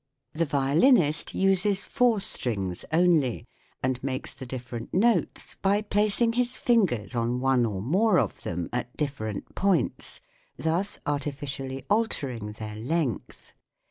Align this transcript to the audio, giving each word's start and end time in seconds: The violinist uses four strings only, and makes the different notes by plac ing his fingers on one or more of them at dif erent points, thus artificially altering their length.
The 0.33 0.45
violinist 0.45 1.35
uses 1.35 1.85
four 1.85 2.19
strings 2.21 2.83
only, 2.91 3.45
and 3.83 4.03
makes 4.03 4.33
the 4.33 4.47
different 4.47 4.91
notes 4.95 5.53
by 5.61 5.83
plac 5.83 6.19
ing 6.19 6.33
his 6.33 6.57
fingers 6.57 7.13
on 7.13 7.39
one 7.39 7.67
or 7.67 7.83
more 7.83 8.17
of 8.17 8.41
them 8.41 8.67
at 8.73 8.97
dif 8.97 9.19
erent 9.19 9.53
points, 9.53 10.19
thus 10.57 10.97
artificially 11.05 11.85
altering 11.87 12.53
their 12.53 12.75
length. 12.77 13.53